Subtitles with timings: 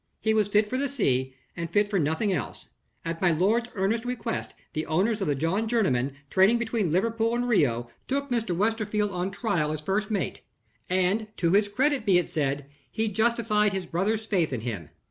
[0.19, 2.65] He was fit for the sea, and fit for nothing else.
[3.05, 7.47] At my lord's earnest request the owners of the John Jerniman, trading between Liverpool and
[7.47, 8.57] Rio, took Mr.
[8.57, 10.41] Westerfield on trial as first mate,
[10.89, 14.89] and, to his credit be it said, he justified his brother's faith in him.